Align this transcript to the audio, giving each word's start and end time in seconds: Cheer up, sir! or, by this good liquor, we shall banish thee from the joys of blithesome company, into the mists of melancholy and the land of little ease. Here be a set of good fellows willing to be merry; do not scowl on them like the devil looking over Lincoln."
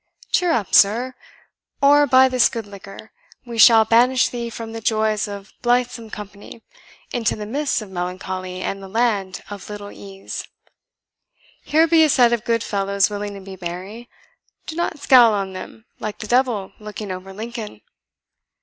Cheer 0.31 0.51
up, 0.51 0.73
sir! 0.73 1.13
or, 1.79 2.07
by 2.07 2.27
this 2.27 2.49
good 2.49 2.65
liquor, 2.65 3.11
we 3.45 3.59
shall 3.59 3.85
banish 3.85 4.29
thee 4.29 4.49
from 4.49 4.71
the 4.73 4.81
joys 4.81 5.27
of 5.27 5.53
blithesome 5.61 6.09
company, 6.09 6.63
into 7.11 7.35
the 7.35 7.45
mists 7.45 7.83
of 7.83 7.91
melancholy 7.91 8.61
and 8.61 8.81
the 8.81 8.87
land 8.87 9.43
of 9.51 9.69
little 9.69 9.91
ease. 9.91 10.47
Here 11.63 11.85
be 11.87 12.03
a 12.03 12.09
set 12.09 12.33
of 12.33 12.45
good 12.45 12.63
fellows 12.63 13.11
willing 13.11 13.35
to 13.35 13.41
be 13.41 13.59
merry; 13.61 14.09
do 14.65 14.75
not 14.75 14.97
scowl 14.97 15.33
on 15.35 15.53
them 15.53 15.85
like 15.99 16.17
the 16.17 16.25
devil 16.25 16.71
looking 16.79 17.11
over 17.11 17.31
Lincoln." 17.31 17.81